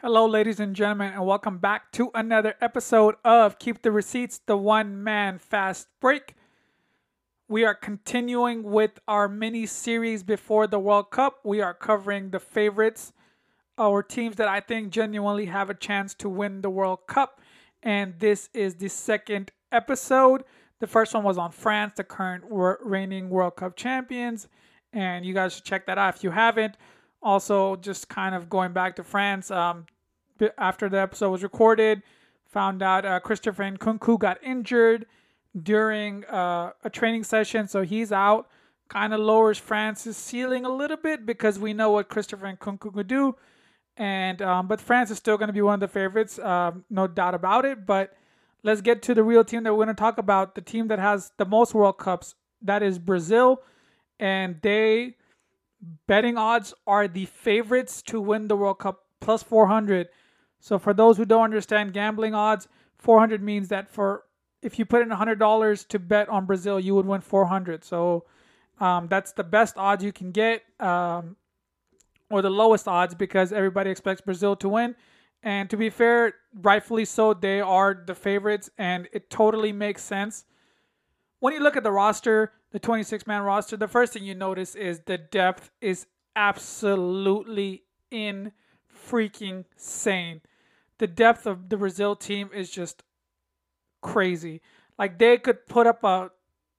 [0.00, 4.56] Hello, ladies and gentlemen, and welcome back to another episode of Keep the Receipts, the
[4.56, 6.36] one man fast break.
[7.48, 11.40] We are continuing with our mini series before the World Cup.
[11.44, 13.12] We are covering the favorites,
[13.76, 17.40] our teams that I think genuinely have a chance to win the World Cup.
[17.82, 20.44] And this is the second episode.
[20.78, 24.46] The first one was on France, the current reigning World Cup champions.
[24.92, 26.76] And you guys should check that out if you haven't.
[27.22, 29.86] Also, just kind of going back to France, um,
[30.56, 32.02] after the episode was recorded,
[32.46, 35.06] found out uh, Christopher Nkunku got injured
[35.60, 38.48] during uh, a training session, so he's out.
[38.88, 43.06] Kind of lowers France's ceiling a little bit because we know what Christopher Nkunku could
[43.06, 43.36] do,
[43.96, 47.06] and um, but France is still going to be one of the favorites, um, no
[47.06, 47.84] doubt about it.
[47.84, 48.16] But
[48.62, 50.54] let's get to the real team that we're going to talk about.
[50.54, 53.60] The team that has the most World Cups, that is Brazil,
[54.18, 55.16] and they
[56.06, 60.08] betting odds are the favorites to win the World Cup plus 400.
[60.60, 64.24] So for those who don't understand gambling odds, 400 means that for
[64.62, 67.84] if you put in $100 to bet on Brazil, you would win 400.
[67.84, 68.24] So
[68.80, 71.36] um, that's the best odds you can get, um,
[72.30, 74.96] or the lowest odds because everybody expects Brazil to win.
[75.42, 80.44] And to be fair, rightfully so, they are the favorites, and it totally makes sense.
[81.38, 84.74] When you look at the roster, the 26 man roster, the first thing you notice
[84.74, 88.52] is the depth is absolutely in
[89.08, 90.40] freaking sane.
[90.98, 93.02] The depth of the Brazil team is just
[94.02, 94.60] crazy.
[94.98, 96.30] Like they could put up a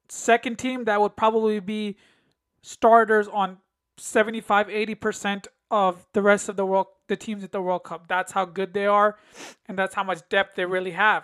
[0.10, 1.98] second team that would probably be
[2.62, 3.58] starters on
[3.98, 8.08] 75 80% of the rest of the world the teams at the World Cup.
[8.08, 9.18] That's how good they are
[9.68, 11.24] and that's how much depth they really have.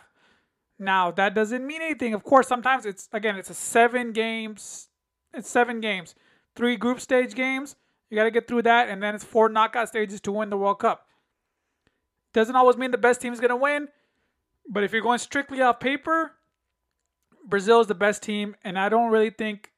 [0.77, 2.13] Now, that doesn't mean anything.
[2.13, 4.89] Of course, sometimes it's again, it's a 7 games
[5.35, 6.15] it's 7 games.
[6.55, 7.75] 3 group stage games.
[8.09, 10.57] You got to get through that and then it's four knockout stages to win the
[10.57, 11.07] World Cup.
[12.33, 13.87] Doesn't always mean the best team is going to win,
[14.69, 16.31] but if you're going strictly off paper,
[17.45, 19.71] Brazil is the best team, and I don't really think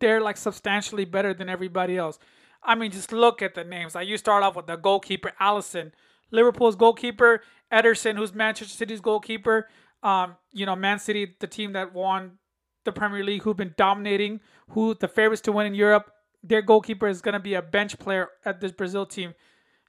[0.00, 2.18] they're like substantially better than everybody else.
[2.62, 3.94] I mean, just look at the names.
[3.94, 5.92] Like you start off with the goalkeeper, Alisson,
[6.30, 7.42] Liverpool's goalkeeper,
[7.72, 9.68] Ederson, who's Manchester City's goalkeeper.
[10.02, 12.38] Um, you know, Man City, the team that won
[12.84, 14.40] the Premier League, who've been dominating,
[14.70, 16.12] who the favorites to win in Europe.
[16.42, 19.34] Their goalkeeper is going to be a bench player at this Brazil team.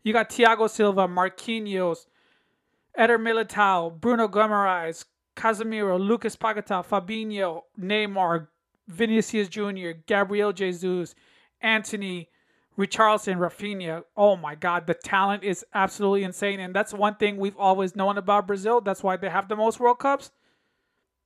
[0.03, 2.05] You got Thiago Silva, Marquinhos,
[2.95, 8.47] Eder Militao, Bruno Guimaraes, Casemiro, Lucas Paquetá, Fabinho, Neymar,
[8.87, 11.15] Vinicius Jr., Gabriel Jesus,
[11.61, 12.29] Antony,
[12.77, 14.03] Richarlison, Raphinha.
[14.17, 16.59] Oh my God, the talent is absolutely insane.
[16.59, 18.81] And that's one thing we've always known about Brazil.
[18.81, 20.31] That's why they have the most World Cups.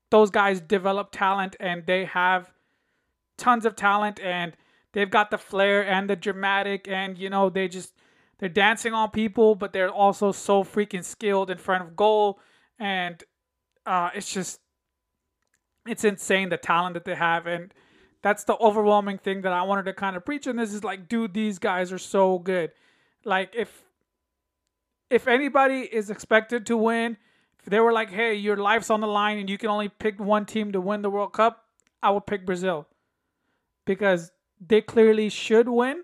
[0.10, 2.52] Those guys develop talent and they have
[3.38, 4.56] tons of talent and
[4.94, 7.94] they've got the flair and the dramatic and, you know, they just
[8.40, 12.40] they're dancing on people, but they're also so freaking skilled in front of goal,
[12.78, 13.24] and
[13.86, 14.60] uh, it's just
[15.88, 17.74] it's insane the talent that they have, and
[18.22, 20.48] that's the overwhelming thing that I wanted to kind of preach.
[20.48, 22.72] And this is like, dude, these guys are so good.
[23.24, 23.84] Like if
[25.10, 27.18] if anybody is expected to win,
[27.60, 30.20] if they were like, hey, your life's on the line and you can only pick
[30.20, 31.66] one team to win the World Cup,
[32.04, 32.88] I would pick Brazil
[33.86, 36.04] because they clearly should win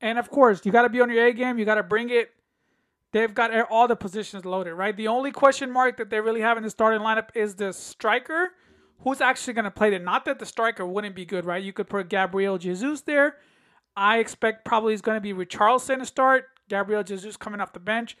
[0.00, 1.58] and of course, you got to be on your A game.
[1.58, 2.30] You got to bring it.
[3.12, 4.96] They've got all the positions loaded, right?
[4.96, 8.50] The only question mark that they really have in the starting lineup is the striker.
[9.02, 10.02] Who's actually going to play it?
[10.02, 11.62] Not that the striker wouldn't be good, right?
[11.62, 13.36] You could put Gabriel Jesus there.
[13.96, 16.46] I expect probably is going to be Richarlison to start.
[16.68, 18.16] Gabriel Jesus coming off the bench,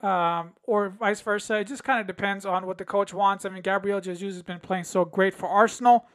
[0.00, 1.60] um, or vice versa.
[1.60, 3.44] It just kind of depends on what the coach wants.
[3.44, 6.06] I mean, Gabriel Jesus has been playing so great for Arsenal.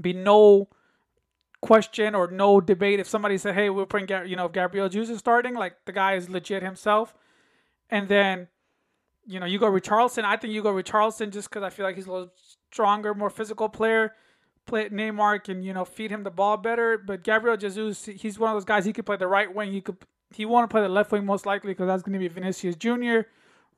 [0.00, 0.68] Be no
[1.60, 5.14] question or no debate if somebody said, "Hey, we're putting you know if Gabriel Jesus
[5.14, 7.14] is starting," like the guy is legit himself,
[7.90, 8.48] and then
[9.26, 10.24] you know you go with Richarlison.
[10.24, 12.30] I think you go with Richarlison just because I feel like he's a little
[12.72, 14.14] stronger, more physical player.
[14.66, 18.50] Play Neymar can you know feed him the ball better, but Gabriel Jesus, he's one
[18.50, 18.84] of those guys.
[18.84, 19.72] He could play the right wing.
[19.72, 19.96] He could
[20.34, 22.76] he want to play the left wing most likely because that's going to be Vinicius
[22.76, 23.28] Junior.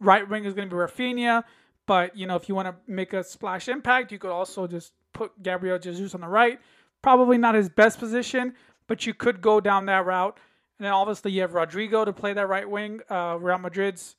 [0.00, 1.44] Right wing is going to be Raphinha.
[1.86, 4.92] But you know if you want to make a splash impact, you could also just
[5.12, 6.58] put Gabriel Jesus on the right
[7.02, 8.54] Probably not his best position,
[8.86, 10.38] but you could go down that route.
[10.78, 14.16] And then obviously you have Rodrygo to play that right wing, uh, Real Madrid's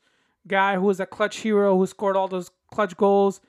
[0.48, 3.42] guy who was a clutch hero who scored all those clutch goals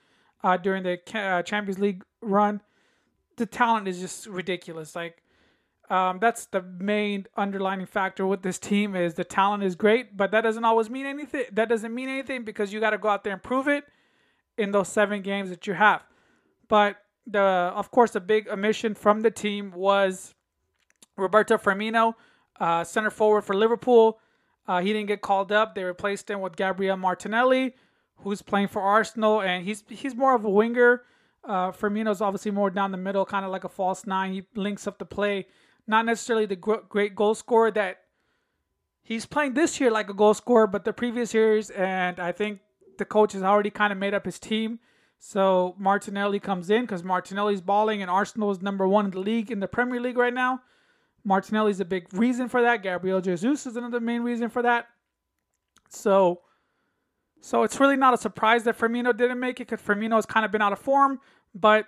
[0.43, 2.61] uh, during the uh, Champions League run.
[3.37, 4.94] The talent is just ridiculous.
[4.94, 5.23] Like
[5.91, 10.31] um, that's the main underlining factor with this team is the talent is great, but
[10.31, 11.44] that doesn't always mean anything.
[11.53, 13.85] That doesn't mean anything because you got to go out there and prove it
[14.56, 16.05] in those seven games that you have.
[16.69, 16.97] But
[17.27, 20.35] the of course the big omission from the team was
[21.17, 22.15] Roberto Firmino,
[22.59, 24.19] uh, center forward for Liverpool.
[24.67, 25.75] Uh, he didn't get called up.
[25.75, 27.75] They replaced him with Gabriel Martinelli,
[28.23, 31.03] who's playing for Arsenal, and he's he's more of a winger.
[31.45, 34.33] Uh, Firmino's obviously more down the middle, kind of like a false nine.
[34.33, 35.47] He links up the play,
[35.87, 37.99] not necessarily the gr- great goal scorer that
[39.03, 42.61] he's playing this year like a goal scorer, but the previous years, and I think
[42.99, 44.79] the coach has already kind of made up his team.
[45.19, 49.51] So Martinelli comes in because Martinelli's balling, and Arsenal is number one in the league
[49.51, 50.63] in the Premier League right now.
[51.25, 52.83] Martinelli's a big reason for that.
[52.83, 54.87] Gabriel Jesus is another main reason for that.
[55.89, 56.41] So,
[57.44, 60.47] so it's really not a surprise that Firmino didn't make it because Firmino has kind
[60.47, 61.19] of been out of form.
[61.55, 61.87] But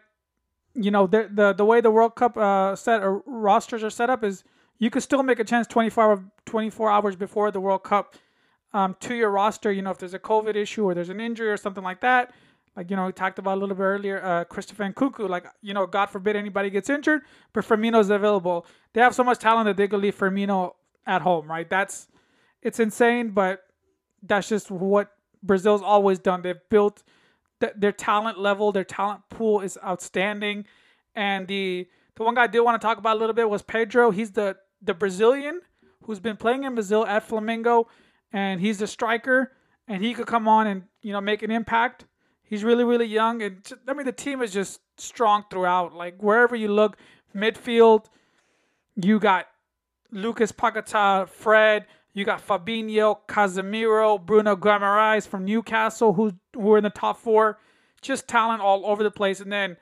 [0.74, 4.10] you know, the the, the way the World Cup uh, set or rosters are set
[4.10, 4.42] up is
[4.78, 8.16] you could still make a chance 24, 24 hours before the World Cup
[8.72, 9.70] um, to your roster.
[9.70, 12.34] You know, if there's a COVID issue or there's an injury or something like that,
[12.76, 15.28] like you know, we talked about a little bit earlier, uh, Christopher Nkunku.
[15.28, 17.22] Like you know, God forbid anybody gets injured,
[17.52, 18.66] but Firmino's available.
[18.92, 20.72] They have so much talent that they could leave Firmino
[21.06, 21.70] at home, right?
[21.70, 22.08] That's
[22.60, 23.62] it's insane, but
[24.20, 25.13] that's just what
[25.44, 26.42] Brazil's always done.
[26.42, 27.02] They've built
[27.60, 30.64] th- their talent level, their talent pool is outstanding,
[31.14, 33.62] and the the one guy I did want to talk about a little bit was
[33.62, 34.10] Pedro.
[34.10, 35.60] He's the the Brazilian
[36.04, 37.86] who's been playing in Brazil at Flamengo,
[38.32, 39.52] and he's a striker,
[39.88, 42.06] and he could come on and you know make an impact.
[42.42, 45.94] He's really, really young, and I mean the team is just strong throughout.
[45.94, 46.96] Like wherever you look,
[47.34, 48.06] midfield,
[48.96, 49.46] you got
[50.10, 56.32] Lucas Paquetá, Fred, you got Fabinho, Casemiro, Bruno Guimaraes from Newcastle, who
[56.72, 57.58] are in the top four.
[58.00, 59.76] Just talent all over the place, and then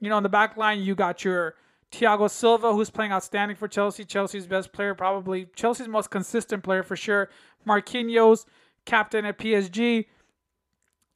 [0.00, 1.54] you know in the back line you got your
[1.92, 4.04] Thiago Silva, who's playing outstanding for Chelsea.
[4.04, 7.28] Chelsea's best player, probably Chelsea's most consistent player for sure.
[7.66, 8.46] Marquinhos,
[8.84, 10.06] captain at PSG.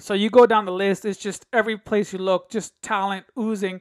[0.00, 3.80] So you go down the list, it's just every place you look, just talent oozing.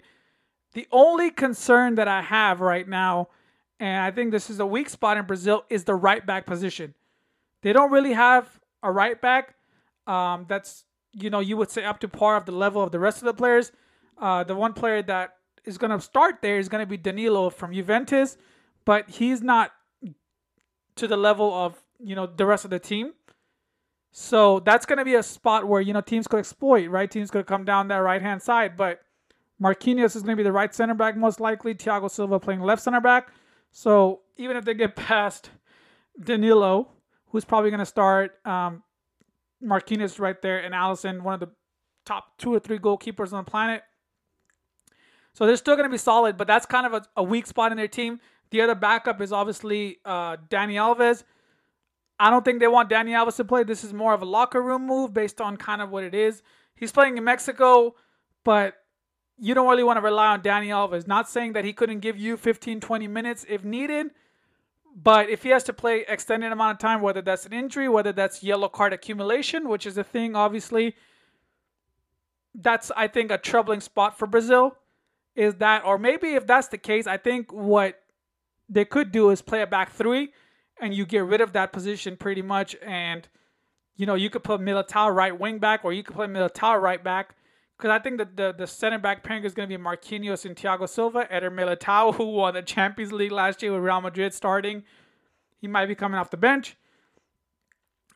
[0.73, 3.29] The only concern that I have right now,
[3.79, 6.93] and I think this is a weak spot in Brazil, is the right back position.
[7.61, 9.55] They don't really have a right back
[10.05, 12.99] um, that's, you know, you would say up to par of the level of the
[12.99, 13.71] rest of the players.
[14.17, 15.35] Uh, the one player that
[15.65, 18.37] is going to start there is going to be Danilo from Juventus,
[18.85, 19.71] but he's not
[20.95, 23.13] to the level of, you know, the rest of the team.
[24.11, 27.09] So that's going to be a spot where, you know, teams could exploit, right?
[27.11, 28.75] Teams could come down that right hand side.
[28.75, 29.01] But
[29.61, 31.75] Marquinhos is going to be the right center back, most likely.
[31.75, 33.31] Thiago Silva playing left center back.
[33.77, 35.51] So even if they get past
[36.19, 36.89] Danilo,
[37.27, 38.81] who's probably going to start, um,
[39.63, 41.51] Marquinhos right there, and Alisson, one of the
[42.03, 43.83] top two or three goalkeepers on the planet.
[45.33, 47.71] So they're still going to be solid, but that's kind of a, a, weak spot
[47.71, 48.19] in their team.
[48.49, 51.23] The other backup is obviously uh, Dani Alves.
[52.19, 53.61] I don't think they want Dani Alves to play.
[53.63, 56.41] This is more of a locker room move based on kind of what it is.
[56.73, 57.93] He's playing in Mexico,
[58.43, 58.73] but
[59.39, 61.07] you don't really want to rely on Dani Alves.
[61.07, 64.11] Not saying that he couldn't give you 15, 20 minutes if needed,
[64.95, 68.11] but if he has to play extended amount of time, whether that's an injury, whether
[68.11, 70.95] that's yellow card accumulation, which is a thing, obviously,
[72.55, 74.75] that's I think a troubling spot for Brazil.
[75.35, 78.01] Is that, or maybe if that's the case, I think what
[78.67, 80.33] they could do is play a back three
[80.81, 82.75] and you get rid of that position pretty much.
[82.81, 83.27] And
[83.97, 87.03] you know, you could put Militao right wing back, or you could play Militao right
[87.03, 87.35] back.
[87.77, 90.55] Because I think that the, the center back pairing is going to be Marquinhos and
[90.55, 91.31] Thiago Silva.
[91.31, 94.83] Eder Militao, who won the Champions League last year with Real Madrid starting,
[95.61, 96.75] he might be coming off the bench.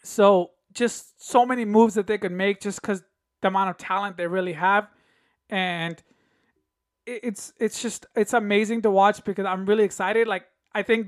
[0.03, 3.03] So just so many moves that they could make just because
[3.41, 4.87] the amount of talent they really have,
[5.49, 6.01] and
[7.05, 10.27] it's it's just it's amazing to watch because I'm really excited.
[10.27, 11.07] Like I think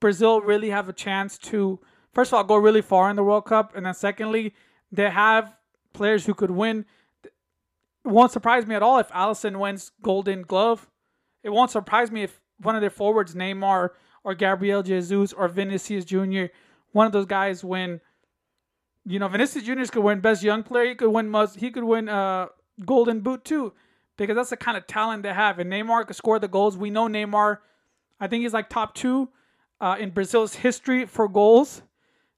[0.00, 1.78] Brazil really have a chance to,
[2.12, 4.54] first of all, go really far in the World Cup, and then secondly,
[4.90, 5.54] they have
[5.92, 6.84] players who could win.
[8.06, 10.88] It won't surprise me at all if Alisson wins Golden Glove.
[11.42, 13.90] It won't surprise me if one of their forwards, Neymar
[14.22, 16.44] or Gabriel Jesus or Vinicius Jr.,
[16.92, 18.00] one of those guys win.
[19.04, 19.92] You know, Vinicius Jr.
[19.92, 20.90] could win Best Young Player.
[20.90, 21.34] He could win.
[21.56, 22.46] He could win uh,
[22.84, 23.72] Golden Boot too,
[24.16, 25.58] because that's the kind of talent they have.
[25.58, 26.78] And Neymar could score the goals.
[26.78, 27.58] We know Neymar.
[28.20, 29.28] I think he's like top two
[29.80, 31.82] uh, in Brazil's history for goals.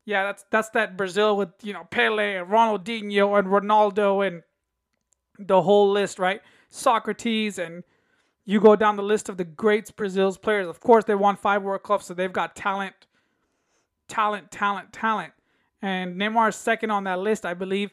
[0.07, 4.43] Yeah, that's that's that Brazil with you know Pele and Ronaldinho and Ronaldo and
[5.39, 6.41] the whole list, right?
[6.71, 7.85] Socrates and
[8.45, 10.67] you go down the list of the greats Brazil's players.
[10.67, 12.95] Of course, they won five World Cups, so they've got talent,
[14.09, 15.33] talent, talent, talent.
[15.83, 17.91] And Neymar is second on that list, I believe,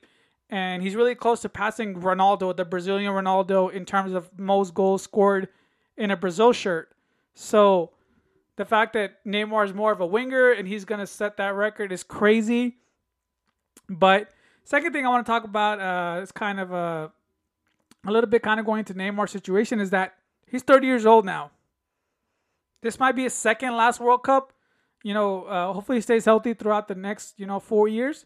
[0.49, 5.03] and he's really close to passing Ronaldo, the Brazilian Ronaldo, in terms of most goals
[5.03, 5.49] scored
[5.97, 6.93] in a Brazil shirt.
[7.33, 7.91] So
[8.55, 11.53] the fact that Neymar is more of a winger and he's going to set that
[11.53, 12.77] record is crazy.
[13.89, 14.29] But
[14.63, 17.11] second thing I want to talk about uh, is kind of a,
[18.05, 20.15] a little bit kind of going to Neymar's situation is that
[20.47, 21.51] he's 30 years old now.
[22.81, 24.53] This might be his second last World Cup.
[25.03, 28.25] you know, uh, hopefully he stays healthy throughout the next, you know, four years.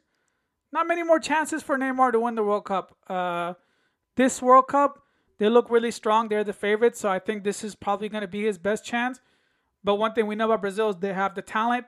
[0.71, 2.95] Not many more chances for Neymar to win the World Cup.
[3.07, 3.53] Uh,
[4.15, 5.03] this World Cup,
[5.39, 6.29] they look really strong.
[6.29, 9.19] They're the favorites, so I think this is probably going to be his best chance.
[9.83, 11.85] But one thing we know about Brazil is they have the talent.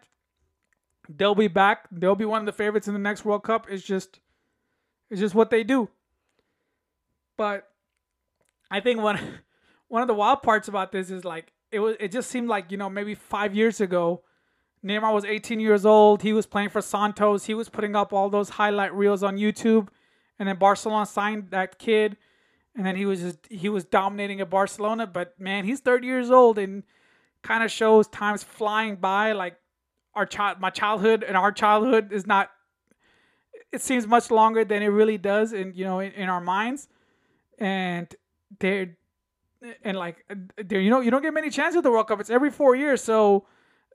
[1.10, 1.88] They'll be back.
[1.92, 3.68] They'll be one of the favorites in the next World Cup.
[3.70, 4.20] It's just,
[5.10, 5.90] it's just what they do.
[7.38, 7.71] But
[8.72, 9.20] I think one,
[9.90, 11.96] one of the wild parts about this is like it was.
[12.00, 14.24] It just seemed like you know maybe five years ago,
[14.84, 16.24] Neymar was 18 years old.
[16.24, 17.46] He was playing for Santos.
[17.46, 19.90] He was putting up all those highlight reels on YouTube,
[20.40, 22.18] and then Barcelona signed that kid,
[22.76, 25.06] and then he was just he was dominating at Barcelona.
[25.06, 26.84] But man, he's 30 years old and
[27.44, 29.34] kind of shows time's flying by.
[29.34, 29.58] Like
[30.16, 32.50] our child, my childhood and our childhood is not.
[33.72, 36.90] It seems much longer than it really does, in you know, in, in our minds,
[37.58, 38.14] and
[38.60, 38.98] they're
[39.84, 40.26] and like
[40.58, 42.20] there, you know, you don't get many chances at the World Cup.
[42.20, 43.46] It's every four years, so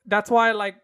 [0.06, 0.76] that's why like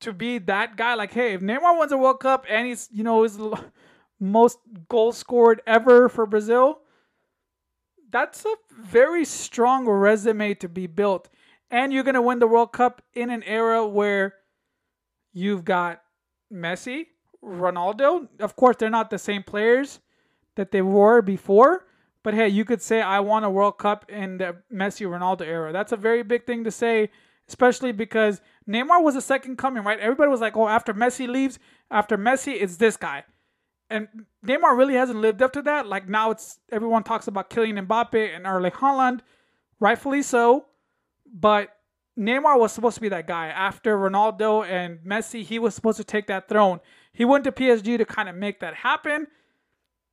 [0.00, 0.94] to be that guy.
[0.94, 3.38] Like, hey, if Neymar wins a World Cup and he's you know his
[4.20, 6.80] most goals scored ever for Brazil,
[8.10, 11.28] that's a very strong resume to be built
[11.72, 14.34] and you're to win the World Cup in an era where
[15.32, 16.02] you've got
[16.52, 17.06] Messi,
[17.42, 18.28] Ronaldo.
[18.38, 19.98] Of course, they're not the same players
[20.54, 21.86] that they were before,
[22.22, 25.72] but hey, you could say I won a World Cup in the Messi Ronaldo era.
[25.72, 27.10] That's a very big thing to say,
[27.48, 29.98] especially because Neymar was a second coming, right?
[29.98, 31.58] Everybody was like, "Oh, after Messi leaves,
[31.90, 33.24] after Messi, it's this guy."
[33.90, 34.08] And
[34.46, 35.86] Neymar really hasn't lived up to that.
[35.86, 39.20] Like now it's everyone talks about Kylian Mbappe and Erling Haaland,
[39.80, 40.66] rightfully so.
[41.26, 41.76] But
[42.18, 43.48] Neymar was supposed to be that guy.
[43.48, 46.80] After Ronaldo and Messi, he was supposed to take that throne.
[47.12, 49.26] He went to PSG to kind of make that happen.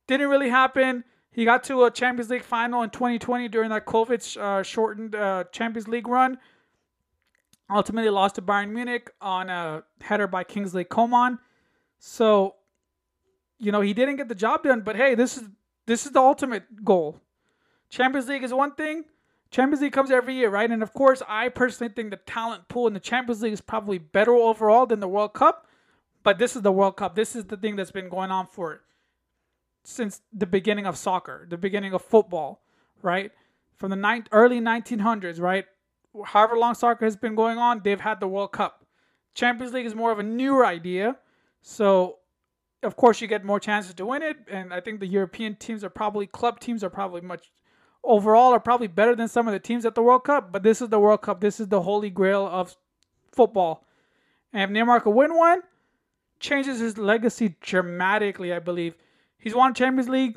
[0.06, 1.04] Didn't really happen.
[1.32, 5.44] He got to a Champions League final in 2020 during that COVID uh, shortened uh,
[5.52, 6.38] Champions League run.
[7.70, 11.38] Ultimately lost to Bayern Munich on a header by Kingsley Coman.
[12.00, 12.56] So,
[13.58, 15.44] you know, he didn't get the job done, but hey, this is
[15.86, 17.20] this is the ultimate goal.
[17.90, 19.04] Champions League is one thing.
[19.50, 20.70] Champions League comes every year, right?
[20.70, 23.98] And of course, I personally think the talent pool in the Champions League is probably
[23.98, 25.66] better overall than the World Cup.
[26.22, 27.14] But this is the World Cup.
[27.14, 28.82] This is the thing that's been going on for
[29.84, 32.62] since the beginning of soccer, the beginning of football,
[33.02, 33.32] right?
[33.76, 35.64] From the ni- early 1900s, right?
[36.24, 38.84] However long soccer has been going on, they've had the World Cup.
[39.34, 41.16] Champions League is more of a newer idea.
[41.62, 42.16] So,
[42.82, 44.36] of course, you get more chances to win it.
[44.50, 47.50] And I think the European teams are probably, club teams are probably much
[48.02, 50.80] overall are probably better than some of the teams at the World Cup, but this
[50.80, 51.40] is the World Cup.
[51.40, 52.76] This is the holy grail of
[53.32, 53.86] football.
[54.52, 55.62] And if Neymar could win one,
[56.38, 58.94] changes his legacy dramatically, I believe.
[59.40, 60.36] He's won Champions League,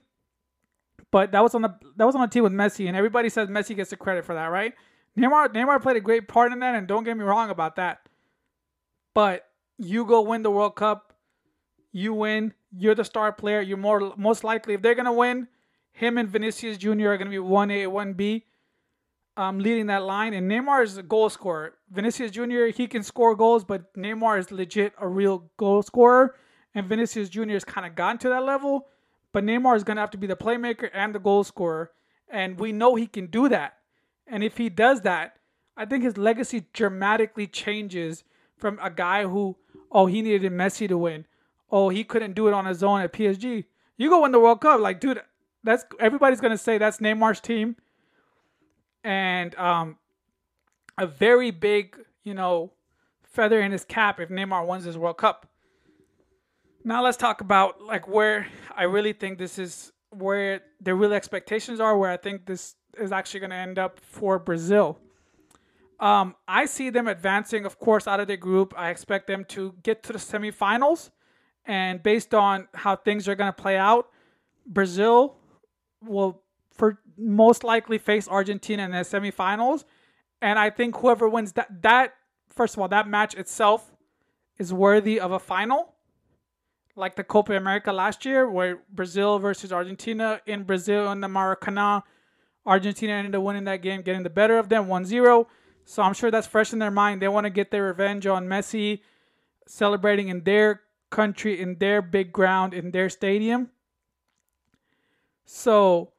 [1.12, 3.50] but that was on the that was on a team with Messi, and everybody says
[3.50, 4.74] Messi gets the credit for that, right?
[5.18, 8.08] Neymar Neymar played a great part in that, and don't get me wrong about that.
[9.14, 9.46] But
[9.78, 11.14] you go win the World Cup,
[11.92, 15.48] you win, you're the star player, you're more most likely if they're gonna win,
[15.94, 17.10] him and Vinicius Jr.
[17.10, 18.44] are to be 1A, 1B,
[19.38, 20.34] um, leading that line.
[20.34, 21.76] And Neymar is a goal scorer.
[21.92, 26.36] Vinicius Jr., he can score goals, but Neymar is legit a real goal scorer.
[26.74, 27.52] And Vinicius Jr.
[27.52, 28.88] has kind of gotten to that level.
[29.34, 31.92] But Neymar is going to have to be the playmaker and the goal scorer.
[32.30, 33.80] And we know he can do that.
[34.26, 35.38] And if he does that,
[35.76, 38.24] I think his legacy dramatically changes
[38.56, 39.58] from a guy who,
[39.92, 41.26] oh, he needed Messi to win.
[41.70, 43.66] Oh, he couldn't do it on his own at PSG.
[43.98, 44.80] You go win the World Cup.
[44.80, 45.22] Like, dude,
[45.64, 47.76] that's everybody's gonna say that's Neymar's team,
[49.04, 49.98] and um,
[50.98, 52.74] a very big you know
[53.24, 55.48] feather in his cap if Neymar wins this World Cup.
[56.86, 61.80] Now let's talk about like where I really think this is where the real expectations
[61.80, 65.00] are, where I think this is actually going to end up for Brazil.
[66.00, 68.74] Um, I see them advancing, of course, out of their group.
[68.78, 71.12] I expect them to get to the semifinals,
[71.66, 74.10] and based on how things are going to play out,
[74.66, 75.38] Brazil
[76.02, 79.86] will for most likely face Argentina in the semifinals.
[80.42, 82.14] And I think whoever wins that that
[82.50, 83.92] first of all, that match itself
[84.58, 85.94] is worthy of a final.
[86.96, 92.04] Like the Copa America last year, where Brazil versus Argentina in Brazil in the Maracanã.
[92.66, 95.48] Argentina ended up winning that game, getting the better of them 1 0.
[95.86, 97.22] So I'm sure that's fresh in their mind.
[97.22, 99.02] They want to get their revenge on Messi
[99.68, 103.70] celebrating in their country, in their big ground, in their stadium.
[105.46, 106.14] So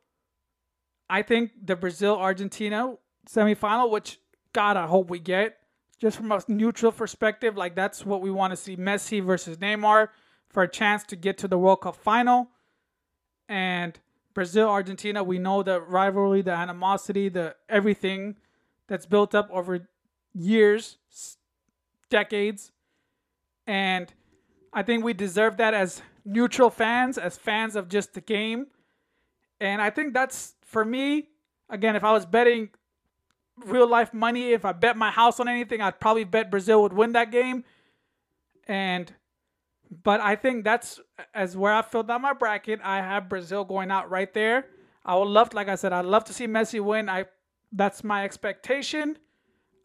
[1.09, 2.95] I think the Brazil Argentina
[3.29, 4.21] semifinal, which
[4.53, 5.59] God, I hope we get,
[5.99, 10.09] just from a neutral perspective, like that's what we want to see Messi versus Neymar
[10.55, 12.49] for a chance to get to the World Cup final.
[13.49, 13.99] And
[14.33, 18.37] Brazil Argentina, we know the rivalry, the animosity, the everything
[18.87, 19.89] that's built up over
[20.33, 20.97] years
[22.09, 22.71] decades.
[23.67, 24.13] And
[24.73, 28.69] I think we deserve that as neutral fans, as fans of just the game.
[29.61, 31.29] And I think that's for me,
[31.69, 32.71] again, if I was betting
[33.65, 36.93] real life money, if I bet my house on anything, I'd probably bet Brazil would
[36.93, 37.65] win that game.
[38.69, 39.13] And
[40.03, 41.01] but I think that's
[41.35, 42.81] as where I filled out my bracket.
[42.83, 44.67] I have Brazil going out right there.
[45.05, 47.09] I would love, like I said, I'd love to see Messi win.
[47.09, 47.27] I
[47.73, 49.19] that's my expectation.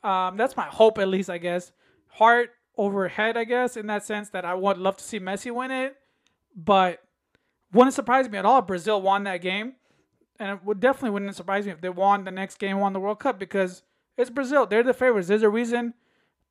[0.04, 1.72] Um, that's my hope, at least, I guess.
[2.08, 5.54] Heart over head, I guess, in that sense that I would love to see Messi
[5.54, 5.98] win it,
[6.56, 7.00] but
[7.74, 9.74] wouldn't surprise me at all if Brazil won that game,
[10.40, 13.00] and it would definitely wouldn't surprise me if they won the next game, won the
[13.00, 13.84] World Cup because
[14.18, 14.66] it's Brazil.
[14.66, 15.28] They're the favorites.
[15.28, 15.94] There's a reason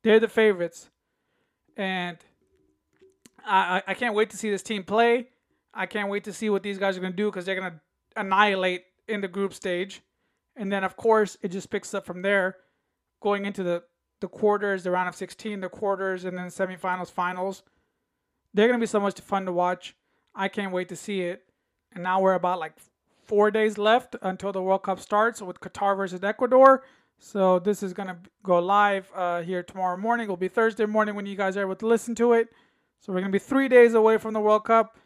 [0.03, 0.89] they're the favorites,
[1.75, 2.17] and
[3.45, 5.27] I I can't wait to see this team play.
[5.73, 7.81] I can't wait to see what these guys are gonna do because they're gonna
[8.15, 10.01] annihilate in the group stage,
[10.55, 12.57] and then of course it just picks up from there,
[13.21, 13.83] going into the
[14.21, 17.63] the quarters, the round of 16, the quarters, and then semifinals, finals.
[18.53, 19.95] They're gonna be so much fun to watch.
[20.35, 21.43] I can't wait to see it.
[21.93, 22.73] And now we're about like
[23.25, 26.83] four days left until the World Cup starts with Qatar versus Ecuador.
[27.19, 30.25] So this is gonna go live uh, here tomorrow morning.
[30.25, 32.49] It'll be Thursday morning when you guys are able to listen to it.
[32.99, 34.97] So we're gonna be three days away from the World Cup.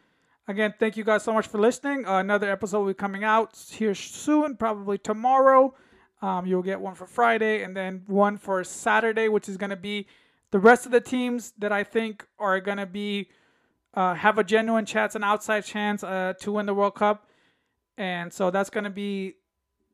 [0.46, 2.06] Again, thank you guys so much for listening.
[2.06, 5.74] Uh, another episode will be coming out here soon, probably tomorrow.
[6.20, 9.76] Um, you'll get one for Friday and then one for Saturday, which is going to
[9.76, 10.06] be
[10.50, 13.28] the rest of the teams that I think are going to be
[13.94, 17.28] uh, have a genuine chance, an outside chance uh, to win the World Cup.
[17.96, 19.34] And so that's going to be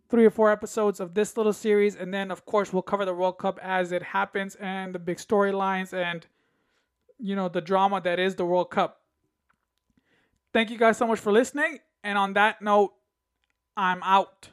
[0.08, 1.96] three or four episodes of this little series.
[1.96, 5.18] And then, of course, we'll cover the World Cup as it happens and the big
[5.18, 6.26] storylines and,
[7.20, 9.00] you know, the drama that is the World Cup.
[10.52, 11.78] Thank you guys so much for listening.
[12.02, 12.92] And on that note,
[13.76, 14.48] I'm out.